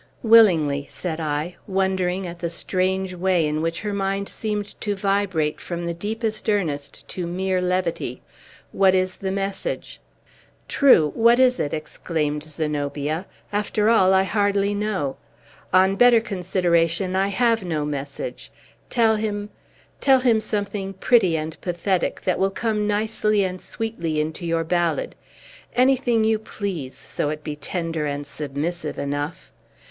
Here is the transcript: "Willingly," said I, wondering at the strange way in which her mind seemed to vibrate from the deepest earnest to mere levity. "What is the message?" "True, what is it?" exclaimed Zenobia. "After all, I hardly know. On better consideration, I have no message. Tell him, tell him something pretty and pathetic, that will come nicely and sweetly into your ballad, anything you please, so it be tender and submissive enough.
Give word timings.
"Willingly," 0.23 0.87
said 0.89 1.19
I, 1.19 1.57
wondering 1.67 2.25
at 2.25 2.39
the 2.39 2.49
strange 2.49 3.13
way 3.13 3.45
in 3.45 3.61
which 3.61 3.81
her 3.81 3.93
mind 3.93 4.27
seemed 4.27 4.81
to 4.81 4.95
vibrate 4.95 5.61
from 5.61 5.83
the 5.83 5.93
deepest 5.93 6.49
earnest 6.49 7.07
to 7.09 7.27
mere 7.27 7.61
levity. 7.61 8.23
"What 8.71 8.95
is 8.95 9.17
the 9.17 9.31
message?" 9.31 10.01
"True, 10.67 11.11
what 11.13 11.37
is 11.37 11.59
it?" 11.59 11.71
exclaimed 11.71 12.41
Zenobia. 12.43 13.27
"After 13.53 13.89
all, 13.89 14.11
I 14.11 14.23
hardly 14.23 14.73
know. 14.73 15.17
On 15.71 15.95
better 15.95 16.19
consideration, 16.19 17.15
I 17.15 17.27
have 17.27 17.63
no 17.63 17.85
message. 17.85 18.51
Tell 18.89 19.17
him, 19.17 19.49
tell 19.99 20.21
him 20.21 20.39
something 20.39 20.93
pretty 20.93 21.37
and 21.37 21.61
pathetic, 21.61 22.21
that 22.21 22.39
will 22.39 22.49
come 22.49 22.87
nicely 22.87 23.43
and 23.43 23.61
sweetly 23.61 24.19
into 24.19 24.47
your 24.47 24.63
ballad, 24.63 25.15
anything 25.75 26.23
you 26.23 26.39
please, 26.39 26.97
so 26.97 27.29
it 27.29 27.43
be 27.43 27.55
tender 27.55 28.07
and 28.07 28.25
submissive 28.25 28.97
enough. 28.97 29.51